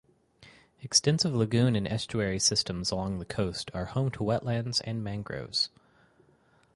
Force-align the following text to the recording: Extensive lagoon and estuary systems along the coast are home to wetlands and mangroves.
Extensive 0.81 1.31
lagoon 1.35 1.75
and 1.75 1.87
estuary 1.87 2.39
systems 2.39 2.89
along 2.89 3.19
the 3.19 3.23
coast 3.25 3.69
are 3.75 3.85
home 3.85 4.09
to 4.09 4.21
wetlands 4.23 4.81
and 4.83 5.03
mangroves. 5.03 5.69